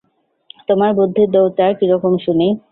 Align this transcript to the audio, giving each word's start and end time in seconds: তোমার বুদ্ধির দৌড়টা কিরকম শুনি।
তোমার 0.69 0.91
বুদ্ধির 0.97 1.29
দৌড়টা 1.31 1.65
কিরকম 1.79 2.13
শুনি। 2.25 2.47